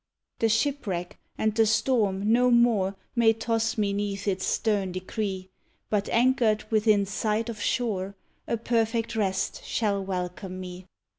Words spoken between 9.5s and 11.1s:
shall welcome me!